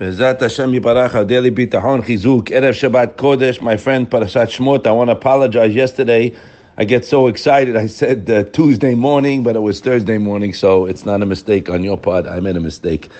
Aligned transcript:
Bezat 0.00 0.40
Hashem 0.40 0.72
Yibarach, 0.72 1.14
our 1.14 1.26
daily 1.26 1.50
bitachon, 1.50 2.02
chizuk, 2.02 2.44
Erev 2.44 2.72
Shabbat 2.72 3.16
Kodesh, 3.16 3.60
my 3.60 3.76
friend 3.76 4.08
Parashat 4.08 4.46
Shmot. 4.46 4.86
I 4.86 4.92
want 4.92 5.08
to 5.08 5.12
apologize 5.12 5.74
yesterday. 5.74 6.34
I 6.78 6.86
get 6.86 7.04
so 7.04 7.26
excited. 7.26 7.76
I 7.76 7.86
said 7.86 8.30
uh, 8.30 8.44
Tuesday 8.44 8.94
morning, 8.94 9.42
but 9.42 9.56
it 9.56 9.58
was 9.58 9.78
Thursday 9.80 10.16
morning, 10.16 10.54
so 10.54 10.86
it's 10.86 11.04
not 11.04 11.20
a 11.20 11.26
mistake 11.26 11.68
on 11.68 11.84
your 11.84 11.98
part. 11.98 12.26
I 12.26 12.40
made 12.40 12.56
a 12.56 12.60
mistake. 12.60 13.10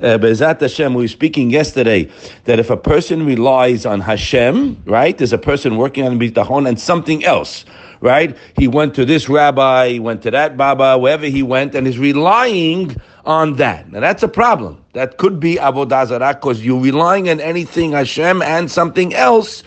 Uh, 0.00 0.18
Bezat 0.18 0.60
Hashem, 0.60 0.94
we 0.94 1.04
were 1.04 1.08
speaking 1.08 1.50
yesterday 1.50 2.10
that 2.46 2.58
if 2.58 2.68
a 2.68 2.76
person 2.76 3.24
relies 3.24 3.86
on 3.86 4.00
Hashem, 4.00 4.82
right, 4.86 5.16
there's 5.16 5.32
a 5.32 5.38
person 5.38 5.76
working 5.76 6.04
on 6.04 6.18
bitachon 6.18 6.66
and 6.66 6.80
something 6.80 7.24
else, 7.24 7.64
right? 8.00 8.36
He 8.58 8.66
went 8.66 8.96
to 8.96 9.04
this 9.04 9.28
rabbi, 9.28 9.90
he 9.90 10.00
went 10.00 10.22
to 10.22 10.32
that 10.32 10.56
baba, 10.56 10.98
wherever 10.98 11.26
he 11.26 11.44
went, 11.44 11.76
and 11.76 11.86
is 11.86 11.96
relying 11.96 12.96
on 13.26 13.56
that. 13.56 13.90
Now 13.90 14.00
that's 14.00 14.22
a 14.22 14.28
problem. 14.28 14.82
That 14.92 15.18
could 15.18 15.40
be 15.40 15.56
avodah 15.56 16.06
zarah 16.06 16.34
because 16.34 16.64
you're 16.64 16.80
relying 16.80 17.28
on 17.28 17.40
anything 17.40 17.92
Hashem 17.92 18.42
and 18.42 18.70
something 18.70 19.14
else. 19.14 19.62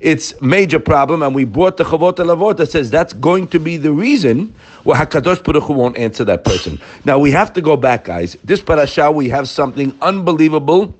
It's 0.00 0.38
major 0.42 0.78
problem, 0.78 1.22
and 1.22 1.34
we 1.34 1.44
brought 1.44 1.78
the 1.78 1.84
Chavot 1.84 2.16
Lavot 2.16 2.58
that 2.58 2.70
says 2.70 2.90
that's 2.90 3.14
going 3.14 3.48
to 3.48 3.58
be 3.58 3.78
the 3.78 3.90
reason 3.90 4.54
why 4.82 4.98
Hakadosh 4.98 5.42
Baruch 5.42 5.62
Hu 5.62 5.72
won't 5.72 5.96
answer 5.96 6.24
that 6.24 6.44
person. 6.44 6.78
Now 7.06 7.18
we 7.18 7.30
have 7.30 7.54
to 7.54 7.62
go 7.62 7.76
back, 7.76 8.04
guys. 8.04 8.36
This 8.44 8.60
parasha 8.60 9.10
we 9.10 9.30
have 9.30 9.48
something 9.48 9.96
unbelievable 10.02 10.94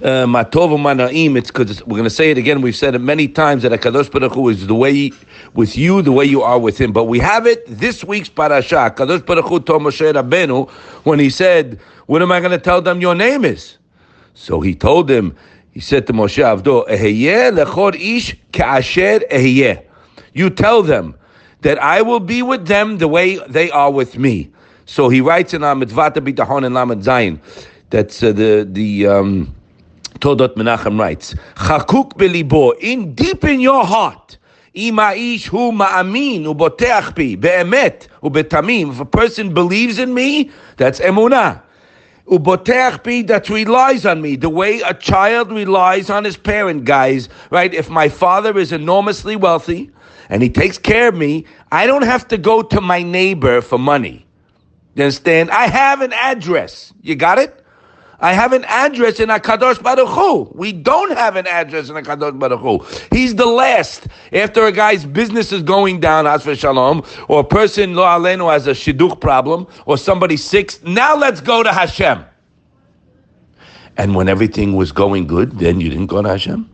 matov 0.00 0.70
manaim. 0.78 1.36
It's 1.36 1.50
because 1.50 1.84
we're 1.84 1.96
going 1.96 2.04
to 2.04 2.10
say 2.10 2.30
it 2.30 2.38
again. 2.38 2.62
We've 2.62 2.76
said 2.76 2.94
it 2.94 3.00
many 3.00 3.28
times 3.28 3.62
that 3.62 3.72
Hakadosh 3.72 4.10
Baruch 4.10 4.32
Hu 4.32 4.48
is 4.48 4.66
the 4.66 4.74
way 4.74 5.12
with 5.54 5.76
you, 5.76 6.02
the 6.02 6.12
way 6.12 6.24
you 6.24 6.42
are 6.42 6.58
with 6.58 6.78
Him. 6.80 6.92
But 6.92 7.04
we 7.04 7.18
have 7.18 7.46
it 7.46 7.64
this 7.66 8.04
week's 8.04 8.28
parasha. 8.28 8.92
Hakadosh 8.94 9.24
Baruch 9.24 9.46
Hu 9.46 9.60
told 9.60 9.82
Moshe 9.82 10.12
Rabbeinu 10.12 10.70
when 11.04 11.18
he 11.18 11.30
said, 11.30 11.80
"What 12.06 12.22
am 12.22 12.32
I 12.32 12.40
going 12.40 12.52
to 12.52 12.58
tell 12.58 12.82
them 12.82 13.00
your 13.00 13.14
name 13.14 13.44
is?" 13.44 13.76
So 14.34 14.60
he 14.60 14.74
told 14.74 15.10
him. 15.10 15.36
He 15.72 15.80
said 15.80 16.06
to 16.08 16.12
Moshe 16.12 16.42
Avdo, 16.42 16.84
lechor 16.88 17.94
ish 17.94 18.36
ka'asher. 18.52 19.84
You 20.32 20.50
tell 20.50 20.82
them 20.82 21.14
that 21.60 21.78
I 21.78 22.02
will 22.02 22.20
be 22.20 22.42
with 22.42 22.66
them 22.66 22.98
the 22.98 23.06
way 23.08 23.38
they 23.48 23.70
are 23.70 23.90
with 23.90 24.18
me. 24.18 24.50
So 24.86 25.08
he 25.08 25.20
writes 25.20 25.54
in 25.54 25.62
our 25.62 25.76
mitzvah 25.76 26.10
bitachon 26.10 26.66
and 26.66 26.74
lamed 26.74 27.04
zayin. 27.04 27.38
That's 27.90 28.22
uh, 28.22 28.32
the 28.32 28.66
the. 28.68 29.06
Um, 29.06 29.54
Todot 30.20 30.54
Menachem 30.54 30.98
writes, 30.98 31.34
Chakuk 31.56 32.12
belibo, 32.14 32.74
in 32.80 33.14
deep 33.14 33.44
in 33.44 33.58
your 33.60 33.84
heart, 33.84 34.36
Imaish 34.74 35.46
hu 35.46 35.72
ma'amin 35.72 36.44
uboteach 36.44 37.14
bi, 37.14 37.34
be'emet 37.34 38.06
ubetamim. 38.22 38.90
If 38.92 39.00
a 39.00 39.04
person 39.04 39.52
believes 39.52 39.98
in 39.98 40.14
me, 40.14 40.50
that's 40.76 41.00
emunah. 41.00 41.62
Uboteach 42.26 43.02
bi, 43.02 43.22
that 43.26 43.48
relies 43.48 44.06
on 44.06 44.22
me, 44.22 44.36
the 44.36 44.50
way 44.50 44.80
a 44.82 44.94
child 44.94 45.50
relies 45.50 46.10
on 46.10 46.24
his 46.24 46.36
parent, 46.36 46.84
guys, 46.84 47.28
right? 47.50 47.72
If 47.74 47.90
my 47.90 48.08
father 48.08 48.56
is 48.58 48.72
enormously 48.72 49.34
wealthy 49.34 49.90
and 50.28 50.42
he 50.42 50.50
takes 50.50 50.78
care 50.78 51.08
of 51.08 51.16
me, 51.16 51.46
I 51.72 51.86
don't 51.86 52.04
have 52.04 52.28
to 52.28 52.38
go 52.38 52.62
to 52.62 52.80
my 52.80 53.02
neighbor 53.02 53.60
for 53.60 53.78
money. 53.78 54.26
You 54.94 55.04
understand? 55.04 55.50
I 55.50 55.66
have 55.66 56.00
an 56.02 56.12
address. 56.12 56.92
You 57.02 57.16
got 57.16 57.38
it? 57.38 57.59
I 58.20 58.34
have 58.34 58.52
an 58.52 58.64
address 58.64 59.18
in 59.18 59.30
Akadosh 59.30 59.82
Baruch 59.82 60.08
Hu. 60.08 60.50
We 60.54 60.72
don't 60.72 61.16
have 61.16 61.36
an 61.36 61.46
address 61.46 61.88
in 61.88 61.96
Akadosh 61.96 62.38
Baruch 62.38 62.60
Hu. 62.60 63.16
He's 63.16 63.34
the 63.34 63.46
last. 63.46 64.08
After 64.32 64.66
a 64.66 64.72
guy's 64.72 65.06
business 65.06 65.52
is 65.52 65.62
going 65.62 66.00
down, 66.00 66.26
as 66.26 66.42
for 66.42 66.54
shalom, 66.54 67.02
or 67.28 67.40
a 67.40 67.44
person 67.44 67.94
lo 67.94 68.04
alenu 68.04 68.52
has 68.52 68.66
a 68.66 68.72
shidduch 68.72 69.20
problem, 69.20 69.66
or 69.86 69.96
somebody 69.96 70.36
sick. 70.36 70.82
Now 70.84 71.16
let's 71.16 71.40
go 71.40 71.62
to 71.62 71.72
Hashem. 71.72 72.24
And 73.96 74.14
when 74.14 74.28
everything 74.28 74.76
was 74.76 74.92
going 74.92 75.26
good, 75.26 75.58
then 75.58 75.80
you 75.80 75.88
didn't 75.88 76.06
go 76.06 76.22
to 76.22 76.28
Hashem. 76.28 76.68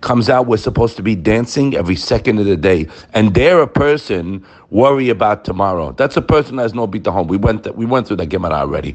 Comes 0.00 0.28
out, 0.28 0.46
we're 0.46 0.56
supposed 0.56 0.96
to 0.96 1.02
be 1.02 1.16
dancing 1.16 1.74
every 1.74 1.96
second 1.96 2.38
of 2.38 2.46
the 2.46 2.56
day, 2.56 2.86
and 3.14 3.34
dare 3.34 3.60
a 3.60 3.66
person 3.66 4.44
worry 4.70 5.08
about 5.08 5.44
tomorrow. 5.44 5.92
That's 5.92 6.16
a 6.16 6.22
person 6.22 6.56
that 6.56 6.62
has 6.62 6.74
no 6.74 6.86
bitahon. 6.86 7.28
We 7.28 7.38
went 7.38 7.74
we 7.76 7.86
went 7.86 8.06
through 8.06 8.18
that 8.18 8.26
Gemara 8.26 8.54
already. 8.54 8.94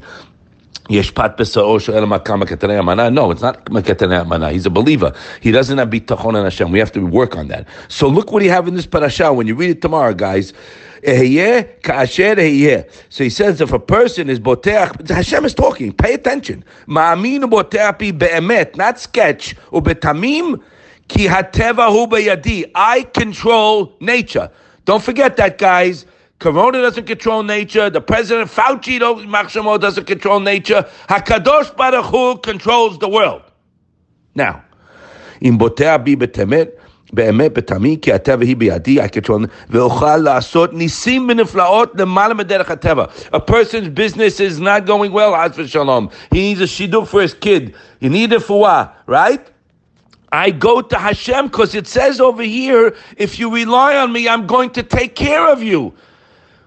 Yeshpat 0.92 1.36
Shoel 1.36 2.06
Makam 2.06 2.78
Amana. 2.78 3.10
No, 3.10 3.30
it's 3.30 3.42
not 3.42 3.64
Ketanei 3.64 4.20
Amana. 4.20 4.50
He's 4.52 4.66
a 4.66 4.70
believer. 4.70 5.12
He 5.40 5.50
doesn't 5.50 5.78
have 5.78 5.88
bitachon 5.88 6.34
and 6.36 6.44
Hashem. 6.44 6.70
We 6.70 6.78
have 6.78 6.92
to 6.92 7.00
work 7.00 7.36
on 7.36 7.48
that. 7.48 7.66
So 7.88 8.08
look 8.08 8.30
what 8.30 8.42
he 8.42 8.48
have 8.48 8.68
in 8.68 8.74
this 8.74 8.86
parasha. 8.86 9.32
When 9.32 9.46
you 9.46 9.54
read 9.54 9.70
it 9.70 9.80
tomorrow, 9.80 10.14
guys. 10.14 10.52
So 11.04 11.10
he 11.10 11.40
says 13.30 13.60
if 13.60 13.72
a 13.72 13.78
person 13.80 14.30
is 14.30 14.38
boteach, 14.38 15.08
Hashem 15.08 15.44
is 15.44 15.52
talking. 15.52 15.92
Pay 15.92 16.14
attention. 16.14 16.64
Ma'amin 16.86 17.50
boteach 17.50 17.98
be'emet, 18.18 18.76
not 18.76 19.00
sketch. 19.00 19.56
Ubetamim 19.72 20.62
ki 21.08 21.26
hateva 21.26 21.90
hu. 21.90 22.06
I 22.76 23.02
control 23.02 23.92
nature. 23.98 24.48
Don't 24.84 25.02
forget 25.02 25.36
that, 25.38 25.58
guys. 25.58 26.06
Corona 26.41 26.81
doesn't 26.81 27.05
control 27.05 27.43
nature. 27.43 27.89
The 27.89 28.01
president 28.01 28.49
Fauci 28.49 28.99
doesn't 29.79 30.05
control 30.05 30.39
nature. 30.39 30.87
Hakadosh 31.09 31.75
Baruch 31.75 32.05
Hu 32.05 32.37
controls 32.37 32.99
the 32.99 33.09
world. 33.09 33.41
Now, 34.35 34.63
in 35.41 35.57
botea 35.57 35.97
bi 36.03 36.15
betemet. 36.15 36.77
באמת 37.13 37.53
בתמי, 37.53 37.97
כי 38.01 38.13
הטבע 38.13 38.45
היא 38.45 38.57
בידי, 38.57 39.01
I 39.01 39.07
control, 39.07 39.47
ואוכל 39.69 40.17
לעשות 40.17 40.73
ניסים 40.73 41.27
ונפלאות 41.29 41.91
למעלה 41.95 42.33
מדרך 42.33 42.71
הטבע. 42.71 43.05
A 43.33 43.39
person's 43.39 43.87
business 43.87 44.39
is 44.39 44.59
not 44.59 44.85
going 44.85 45.11
well, 45.11 45.33
as 45.35 45.55
for 45.55 45.67
shalom. 45.67 46.09
He 46.31 46.39
needs 46.41 46.61
a 46.61 46.65
shidduch 46.65 47.07
for 47.07 47.21
his 47.21 47.33
kid. 47.33 47.75
He 48.01 48.09
needs 48.09 48.33
a 48.33 48.39
fuah, 48.39 48.89
right? 49.05 49.41
I 50.31 50.51
go 50.51 50.81
to 50.81 50.97
Hashem 50.97 51.47
because 51.47 51.73
it 51.75 51.87
says 51.87 52.19
over 52.19 52.43
here, 52.43 52.93
if 53.15 53.39
you 53.39 53.53
rely 53.53 53.95
on 53.95 54.11
me, 54.11 54.27
I'm 54.27 54.45
going 54.45 54.71
to 54.71 54.83
take 54.83 55.15
care 55.15 55.47
of 55.47 55.63
you. 55.63 55.93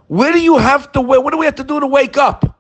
Where 0.08 0.32
do 0.32 0.40
you 0.40 0.58
have 0.58 0.92
to? 0.94 1.02
What 1.02 1.32
do 1.32 1.38
we 1.38 1.46
have 1.46 1.56
to 1.56 1.64
do 1.64 1.80
to 1.80 1.88
wake 1.88 2.18
up? 2.18 2.60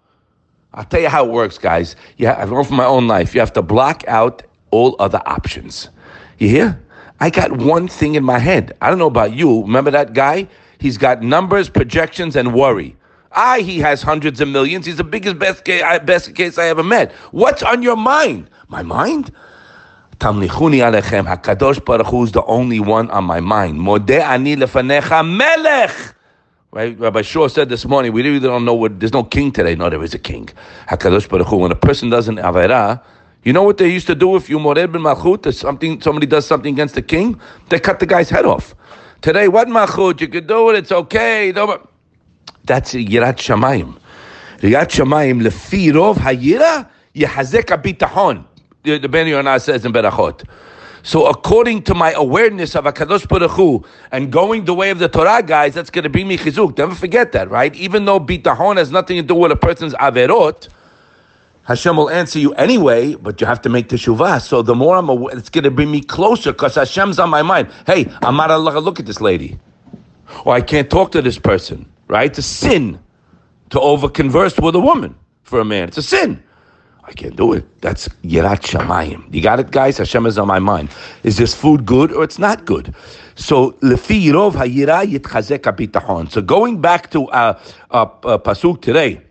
I'll 0.74 0.84
tell 0.84 1.00
you 1.00 1.10
how 1.10 1.26
it 1.26 1.32
works, 1.32 1.58
guys. 1.58 1.96
Yeah, 2.18 2.36
I've 2.38 2.52
learned 2.52 2.68
from 2.68 2.78
my 2.78 2.86
own 2.86 3.08
life. 3.08 3.34
You 3.34 3.40
have 3.40 3.54
to 3.54 3.62
block 3.62 4.04
out 4.08 4.44
all 4.72 4.96
other 5.00 5.22
options. 5.26 5.90
You 6.38 6.50
hear? 6.50 6.82
I 7.22 7.30
got 7.30 7.54
one 7.54 7.88
thing 7.88 8.16
in 8.16 8.24
my 8.26 8.40
head. 8.40 8.76
I 8.82 8.90
don't 8.90 9.00
know 9.00 9.08
about 9.08 9.34
you. 9.34 9.62
Remember 9.62 9.90
that 9.92 10.14
guy? 10.14 10.48
He's 10.80 10.98
got 10.98 11.22
numbers, 11.24 11.70
projections, 11.70 12.36
and 12.36 12.54
worry. 12.54 12.96
I, 13.32 13.62
he 13.62 13.80
has 13.80 14.02
hundreds 14.02 14.42
of 14.42 14.50
millions. 14.50 14.86
He's 14.86 14.98
the 14.98 15.04
biggest 15.04 15.40
best 15.40 15.64
case, 15.64 15.82
best 16.04 16.36
case 16.36 16.58
I 16.58 16.68
ever 16.68 16.84
met. 16.84 17.12
What's 17.32 17.64
on 17.64 17.82
your 17.82 17.96
mind? 17.96 18.50
My 18.68 18.82
mind? 18.82 19.32
Tamlichuni 20.18 20.80
alechem. 20.80 21.26
Hakadosh 21.26 21.84
Baruch 21.84 22.08
Hu 22.08 22.24
is 22.24 22.32
the 22.34 22.44
only 22.46 22.80
one 22.80 23.10
on 23.12 23.24
my 23.24 23.40
mind. 23.40 23.80
Modeh 23.80 24.22
ani 24.22 24.56
lefanecha 24.56 25.26
melech. 25.26 26.15
Right? 26.76 27.00
Rabbi 27.00 27.22
Shor 27.22 27.48
said 27.48 27.70
this 27.70 27.86
morning, 27.86 28.12
we 28.12 28.22
really 28.22 28.42
don't 28.42 28.66
know 28.66 28.74
what, 28.74 29.00
there's 29.00 29.14
no 29.14 29.24
king 29.24 29.54
today. 29.54 29.76
No, 29.76 29.90
there 29.90 30.04
is 30.04 30.14
a 30.14 30.20
king. 30.20 30.50
HaKadosh 30.90 31.30
Baruch 31.30 31.48
Hu. 31.48 31.56
When 31.56 31.72
a 31.72 31.76
person 31.76 32.10
does 32.10 32.28
an 32.28 32.36
Avera, 32.36 33.02
you 33.46 33.54
know 33.54 33.64
what 33.64 33.78
they 33.78 33.90
used 33.90 34.08
to 34.08 34.16
do 34.16 34.36
if 34.36 34.50
you 34.50 34.60
mored 34.60 34.92
ben 34.92 35.02
malchut, 35.02 35.48
if 35.48 35.56
something, 35.56 36.02
somebody 36.02 36.28
does 36.28 36.46
something 36.46 36.74
against 36.74 36.96
the 36.96 37.02
king? 37.02 37.40
They 37.70 37.80
cut 37.80 38.02
the 38.02 38.06
guy's 38.06 38.30
head 38.30 38.44
off. 38.44 38.76
Today, 39.22 39.48
what 39.48 39.70
malchut? 39.70 40.20
You 40.20 40.28
could 40.28 40.48
do 40.48 40.70
it, 40.72 40.76
it's 40.76 40.92
okay. 40.92 41.52
That's 41.52 42.94
Yirat 42.94 43.38
Shamayim. 43.38 43.98
Yirat 44.58 44.90
Shamayim, 44.90 45.44
lefi 45.44 45.94
rov 45.94 46.18
hayira, 46.18 46.90
yehazek 47.16 47.68
abitahon. 47.68 48.46
The 48.84 49.08
Ben 49.08 49.28
Yonah 49.28 49.62
says 49.62 49.86
in 49.86 49.94
Berachot. 49.94 50.44
So 51.06 51.28
according 51.28 51.84
to 51.84 51.94
my 51.94 52.14
awareness 52.14 52.76
of 52.76 52.86
Hakadosh 52.86 53.28
Baruch 53.28 53.52
Hu 53.52 53.86
and 54.12 54.32
going 54.32 54.66
the 54.66 54.74
way 54.74 54.90
of 54.90 54.98
the 54.98 55.08
Torah, 55.08 55.44
guys, 55.44 55.76
that's 55.76 55.92
going 55.92 56.02
to 56.02 56.10
bring 56.10 56.28
me 56.28 56.36
chizuk. 56.36 56.76
Never 56.80 56.96
forget 56.96 57.32
that, 57.34 57.52
right? 57.52 57.76
Even 57.76 58.06
though 58.06 58.20
bitahon 58.20 58.78
has 58.78 58.90
nothing 58.90 59.18
to 59.18 59.22
do 59.22 59.36
with 59.36 59.52
a 59.52 59.56
person's 59.56 59.94
averot, 59.94 60.68
Hashem 61.66 61.96
will 61.96 62.10
answer 62.10 62.40
you 62.40 62.54
anyway, 62.56 63.14
but 63.14 63.40
you 63.40 63.46
have 63.46 63.62
to 63.62 63.70
make 63.70 63.88
teshuvah. 63.88 64.42
So 64.42 64.64
the 64.64 64.74
more 64.74 64.98
I'm 64.98 65.08
aware, 65.08 65.38
it's 65.38 65.50
going 65.50 65.66
to 65.66 65.70
bring 65.70 65.92
me 65.92 66.02
closer 66.02 66.52
because 66.52 66.74
Hashem's 66.74 67.20
on 67.20 67.30
my 67.30 67.44
mind. 67.44 67.70
Hey, 67.86 68.12
Amar 68.24 68.52
Allah, 68.52 68.80
look 68.80 69.00
at 69.00 69.06
this 69.06 69.22
lady. 69.22 69.60
Or 70.44 70.56
I 70.56 70.62
can't 70.62 70.90
talk 70.90 71.12
to 71.12 71.22
this 71.22 71.38
person, 71.38 71.88
right? 72.08 72.32
It's 72.32 72.40
a 72.40 72.42
sin 72.42 73.00
to 73.70 73.80
over 73.80 74.10
converse 74.10 74.58
with 74.58 74.74
a 74.74 74.80
woman 74.80 75.16
for 75.44 75.60
a 75.60 75.66
man. 75.66 75.88
It's 75.88 76.00
a 76.00 76.04
sin. 76.04 76.42
I 77.08 77.14
can't 77.14 77.36
do 77.36 77.54
it. 77.54 77.82
That's 77.82 78.08
Yirat 78.24 78.62
Shamayim. 78.62 79.32
You 79.34 79.42
got 79.42 79.60
it, 79.60 79.70
guys? 79.72 80.00
Hashem 80.00 80.26
is 80.26 80.38
on 80.40 80.48
my 80.48 80.60
mind. 80.60 80.90
Is 81.24 81.38
this 81.38 81.54
food 81.54 81.86
good 81.86 82.12
or 82.12 82.24
it's 82.24 82.40
not 82.40 82.66
good? 82.66 82.96
So, 83.36 83.74
lefi 83.74 84.24
yirov 84.24 84.54
hayira 84.54 85.06
yitchazek 85.06 85.62
bitachon. 85.62 86.32
So, 86.32 86.42
going 86.42 86.82
back 86.82 87.12
to 87.12 87.28
uh, 87.28 87.60
uh, 87.92 88.02
uh, 88.02 88.38
pasuk 88.40 88.82
today. 88.82 89.22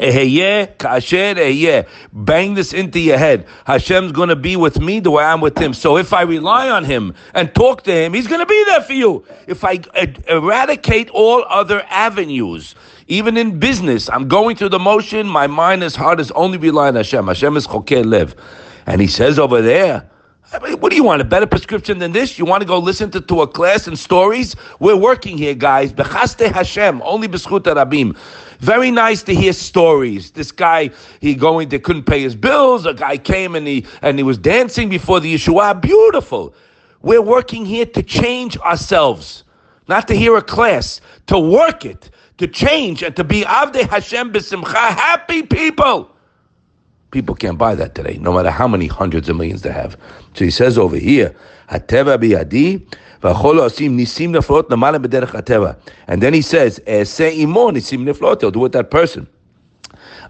Eyes, 0.00 1.12
eh 1.12 1.48
yeah, 1.48 1.82
bang 2.12 2.54
this 2.54 2.72
into 2.72 2.98
your 2.98 3.18
head. 3.18 3.46
Hashem's 3.66 4.12
going 4.12 4.30
to 4.30 4.36
be 4.36 4.56
with 4.56 4.80
me 4.80 5.00
the 5.00 5.10
way 5.10 5.22
I'm 5.22 5.42
with 5.42 5.58
him. 5.58 5.74
So 5.74 5.98
if 5.98 6.14
I 6.14 6.22
rely 6.22 6.70
on 6.70 6.84
him 6.84 7.14
and 7.34 7.54
talk 7.54 7.82
to 7.84 7.92
him, 7.92 8.14
he's 8.14 8.26
going 8.26 8.40
to 8.40 8.46
be 8.46 8.64
there 8.64 8.80
for 8.80 8.94
you. 8.94 9.24
If 9.46 9.64
I 9.64 9.80
eradicate 10.28 11.10
all 11.10 11.44
other 11.46 11.84
avenues, 11.90 12.74
Even 13.12 13.36
in 13.36 13.58
business, 13.58 14.08
I'm 14.08 14.26
going 14.26 14.56
through 14.56 14.70
the 14.70 14.78
motion. 14.78 15.26
My 15.26 15.46
mind 15.46 15.84
is 15.84 15.94
heart 15.94 16.18
is 16.18 16.30
only 16.30 16.56
relying 16.56 16.96
on 16.96 17.04
Hashem. 17.04 17.26
Hashem 17.26 17.58
is 17.58 17.66
chokeh 17.66 18.06
lev. 18.06 18.34
And 18.86 19.02
he 19.02 19.06
says 19.06 19.38
over 19.38 19.60
there, 19.60 20.08
I 20.50 20.58
mean, 20.60 20.80
what 20.80 20.88
do 20.88 20.96
you 20.96 21.04
want? 21.04 21.20
A 21.20 21.24
better 21.24 21.44
prescription 21.44 21.98
than 21.98 22.12
this? 22.12 22.38
You 22.38 22.46
want 22.46 22.62
to 22.62 22.66
go 22.66 22.78
listen 22.78 23.10
to, 23.10 23.20
to 23.20 23.42
a 23.42 23.46
class 23.46 23.86
and 23.86 23.98
stories? 23.98 24.56
We're 24.80 24.96
working 24.96 25.36
here, 25.36 25.52
guys. 25.52 25.92
Bechaste 25.92 26.50
Hashem, 26.50 27.02
only 27.04 27.28
b'schut 27.28 27.64
rabim. 27.64 28.16
Very 28.60 28.90
nice 28.90 29.22
to 29.24 29.34
hear 29.34 29.52
stories. 29.52 30.30
This 30.30 30.50
guy, 30.50 30.88
he 31.20 31.34
going, 31.34 31.68
they 31.68 31.80
couldn't 31.80 32.04
pay 32.04 32.22
his 32.22 32.34
bills. 32.34 32.86
A 32.86 32.94
guy 32.94 33.18
came 33.18 33.54
and 33.54 33.66
he 33.66 33.84
and 34.00 34.18
he 34.18 34.22
was 34.22 34.38
dancing 34.38 34.88
before 34.88 35.20
the 35.20 35.34
Yeshua. 35.34 35.78
Beautiful. 35.78 36.54
We're 37.02 37.20
working 37.20 37.66
here 37.66 37.84
to 37.84 38.02
change 38.02 38.56
ourselves, 38.60 39.44
not 39.88 40.06
to 40.08 40.14
hear 40.14 40.36
a 40.36 40.42
class, 40.42 41.00
to 41.26 41.38
work 41.38 41.84
it, 41.84 42.10
to 42.38 42.46
change, 42.46 43.02
and 43.02 43.14
to 43.16 43.24
be 43.24 43.42
Avde 43.42 43.88
Hashem 43.88 44.32
b'simcha, 44.32 44.74
happy 44.74 45.42
people. 45.42 46.10
People 47.10 47.34
can't 47.34 47.58
buy 47.58 47.74
that 47.74 47.94
today, 47.94 48.18
no 48.20 48.32
matter 48.32 48.50
how 48.50 48.66
many 48.66 48.86
hundreds 48.86 49.28
of 49.28 49.36
millions 49.36 49.62
they 49.62 49.72
have. 49.72 49.96
So 50.34 50.44
he 50.44 50.50
says 50.50 50.78
over 50.78 50.96
here, 50.96 51.34
"Hateva 51.70 52.16
biyadi, 52.18 52.86
nisim 53.20 54.32
neflot 54.34 54.64
b'derech 54.70 55.30
hateva." 55.30 55.76
And 56.06 56.22
then 56.22 56.32
he 56.32 56.40
says. 56.42 56.80
He'll 56.86 58.50
do 58.50 58.58
with 58.58 58.72
that 58.72 58.90
person. 58.90 59.28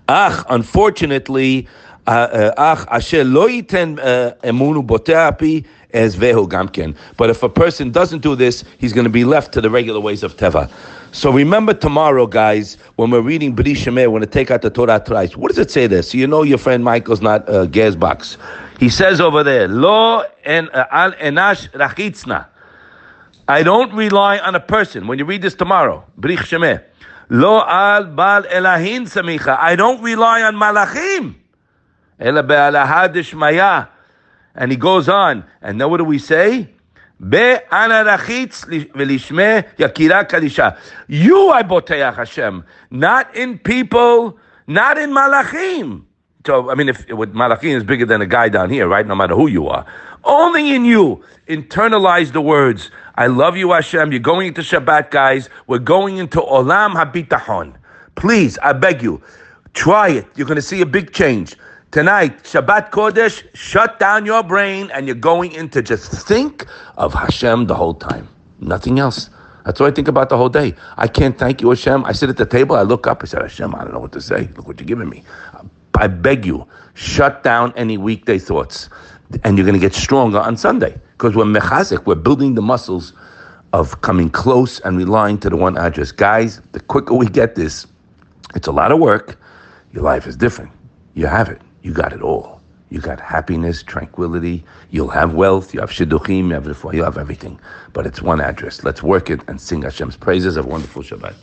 Ach, 0.08 0.44
unfortunately, 0.50 1.68
uh, 2.06 2.52
emunu 4.42 4.84
boteapi 4.86 5.64
as 5.92 6.16
vehu 6.16 6.48
gamken. 6.48 6.96
But 7.16 7.30
if 7.30 7.42
a 7.42 7.48
person 7.48 7.90
doesn't 7.90 8.20
do 8.20 8.34
this, 8.34 8.64
he's 8.78 8.92
going 8.92 9.04
to 9.04 9.10
be 9.10 9.24
left 9.24 9.52
to 9.54 9.60
the 9.60 9.70
regular 9.70 10.00
ways 10.00 10.22
of 10.22 10.36
teva. 10.36 10.70
So 11.12 11.30
remember 11.30 11.74
tomorrow, 11.74 12.26
guys, 12.26 12.76
when 12.96 13.10
we're 13.10 13.20
reading 13.20 13.54
Brich 13.54 13.84
Shmei, 13.84 14.06
we're 14.06 14.20
going 14.20 14.22
to 14.22 14.26
take 14.26 14.50
out 14.50 14.62
the 14.62 14.70
Torah 14.70 15.02
twice. 15.04 15.36
What 15.36 15.48
does 15.48 15.58
it 15.58 15.70
say 15.70 15.86
there? 15.86 16.02
So 16.02 16.16
you 16.16 16.26
know 16.26 16.42
your 16.42 16.56
friend 16.56 16.82
Michael's 16.82 17.20
not 17.20 17.46
a 17.48 17.60
uh, 17.60 17.64
gas 17.66 17.94
box. 17.94 18.38
He 18.80 18.88
says 18.88 19.20
over 19.20 19.42
there, 19.44 19.68
Lo 19.68 20.24
en 20.44 20.70
uh, 20.70 20.86
al 20.90 21.12
enash 21.12 21.70
rachitzna. 21.72 22.46
I 23.46 23.62
don't 23.62 23.92
rely 23.92 24.38
on 24.38 24.54
a 24.54 24.60
person. 24.60 25.06
When 25.06 25.18
you 25.18 25.26
read 25.26 25.42
this 25.42 25.54
tomorrow, 25.54 26.04
Brich 26.18 26.38
Shmei, 26.38 26.82
Lo 27.28 27.60
al 27.60 28.06
bal 28.06 28.44
elahin 28.44 29.02
samicha. 29.02 29.58
I 29.58 29.76
don't 29.76 30.00
rely 30.02 30.42
on 30.42 30.54
malachim. 30.54 31.34
And 34.54 34.70
he 34.70 34.76
goes 34.76 35.08
on. 35.08 35.44
And 35.60 35.78
now 35.78 35.88
what 35.88 35.96
do 35.96 36.04
we 36.04 36.18
say? 36.18 36.68
You 37.20 37.38
I 37.38 37.82
boteach 41.62 42.14
Hashem, 42.16 42.64
not 42.90 43.36
in 43.36 43.58
people, 43.58 44.38
not 44.66 44.98
in 44.98 45.10
malachim. 45.10 46.04
So 46.44 46.68
I 46.70 46.74
mean, 46.74 46.88
if 46.88 47.08
with 47.08 47.32
malachim 47.32 47.76
is 47.76 47.84
bigger 47.84 48.06
than 48.06 48.22
a 48.22 48.26
guy 48.26 48.48
down 48.48 48.70
here, 48.70 48.88
right? 48.88 49.06
No 49.06 49.14
matter 49.14 49.36
who 49.36 49.46
you 49.46 49.68
are, 49.68 49.86
only 50.24 50.74
in 50.74 50.84
you 50.84 51.24
internalize 51.48 52.32
the 52.32 52.40
words. 52.40 52.90
I 53.14 53.28
love 53.28 53.56
you, 53.56 53.70
Hashem. 53.72 54.10
You're 54.10 54.20
going 54.20 54.48
into 54.48 54.62
Shabbat, 54.62 55.10
guys. 55.10 55.48
We're 55.68 55.78
going 55.78 56.16
into 56.16 56.40
Olam 56.40 56.94
Habitahon. 56.94 57.74
Please, 58.16 58.58
I 58.58 58.72
beg 58.72 59.00
you, 59.02 59.22
try 59.74 60.08
it. 60.08 60.26
You're 60.34 60.46
going 60.46 60.56
to 60.56 60.62
see 60.62 60.80
a 60.80 60.86
big 60.86 61.12
change. 61.12 61.56
Tonight, 61.92 62.44
Shabbat 62.44 62.90
Kodesh, 62.90 63.44
shut 63.52 63.98
down 63.98 64.24
your 64.24 64.42
brain 64.42 64.90
and 64.94 65.06
you're 65.06 65.14
going 65.14 65.52
into 65.52 65.82
just 65.82 66.10
think 66.10 66.64
of 66.96 67.12
Hashem 67.12 67.66
the 67.66 67.74
whole 67.74 67.92
time. 67.92 68.26
Nothing 68.60 68.98
else. 68.98 69.28
That's 69.66 69.78
what 69.78 69.92
I 69.92 69.94
think 69.94 70.08
about 70.08 70.30
the 70.30 70.38
whole 70.38 70.48
day. 70.48 70.74
I 70.96 71.06
can't 71.06 71.38
thank 71.38 71.60
you, 71.60 71.68
Hashem. 71.68 72.06
I 72.06 72.12
sit 72.12 72.30
at 72.30 72.38
the 72.38 72.46
table, 72.46 72.76
I 72.76 72.80
look 72.80 73.06
up, 73.06 73.20
I 73.22 73.26
said, 73.26 73.42
Hashem, 73.42 73.74
I 73.74 73.84
don't 73.84 73.92
know 73.92 73.98
what 73.98 74.12
to 74.12 74.22
say. 74.22 74.48
Look 74.56 74.66
what 74.66 74.80
you're 74.80 74.86
giving 74.86 75.10
me. 75.10 75.22
I 75.96 76.06
beg 76.06 76.46
you, 76.46 76.66
shut 76.94 77.44
down 77.44 77.74
any 77.76 77.98
weekday 77.98 78.38
thoughts. 78.38 78.88
And 79.44 79.58
you're 79.58 79.66
going 79.66 79.78
to 79.78 79.86
get 79.86 79.92
stronger 79.92 80.38
on 80.38 80.56
Sunday. 80.56 80.98
Because 81.18 81.36
we're 81.36 81.44
mechazik, 81.44 82.06
we're 82.06 82.14
building 82.14 82.54
the 82.54 82.62
muscles 82.62 83.12
of 83.74 84.00
coming 84.00 84.30
close 84.30 84.80
and 84.80 84.96
relying 84.96 85.36
to 85.40 85.50
the 85.50 85.58
one 85.58 85.76
address. 85.76 86.10
Guys, 86.10 86.62
the 86.72 86.80
quicker 86.80 87.12
we 87.12 87.26
get 87.26 87.54
this, 87.54 87.86
it's 88.54 88.66
a 88.66 88.72
lot 88.72 88.92
of 88.92 88.98
work. 88.98 89.38
Your 89.92 90.04
life 90.04 90.26
is 90.26 90.38
different. 90.38 90.72
You 91.12 91.26
have 91.26 91.50
it 91.50 91.60
you 91.82 91.92
got 91.92 92.12
it 92.12 92.22
all. 92.22 92.60
You 92.90 93.00
got 93.00 93.20
happiness, 93.20 93.82
tranquility. 93.82 94.64
You'll 94.90 95.08
have 95.08 95.34
wealth. 95.34 95.72
You 95.74 95.80
have 95.80 95.90
shidduchim. 95.90 96.48
You 96.48 96.54
have, 96.54 97.04
have 97.06 97.18
everything. 97.18 97.58
But 97.92 98.06
it's 98.06 98.20
one 98.22 98.40
address. 98.40 98.84
Let's 98.84 99.02
work 99.02 99.30
it 99.30 99.40
and 99.48 99.60
sing 99.60 99.82
Hashem's 99.82 100.16
praises. 100.16 100.56
Have 100.56 100.66
a 100.66 100.68
wonderful 100.68 101.02
Shabbat. 101.02 101.34